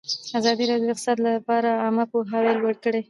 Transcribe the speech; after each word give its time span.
ازادي 0.39 0.63
راډیو 0.69 0.87
د 0.89 0.91
اقتصاد 0.93 1.17
لپاره 1.27 1.69
عامه 1.83 2.05
پوهاوي 2.11 2.51
لوړ 2.59 2.75
کړی. 2.83 2.99